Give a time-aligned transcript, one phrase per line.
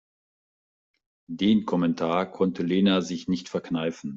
[1.29, 4.09] Den Kommentar konnte Lena sich nicht verkneifen.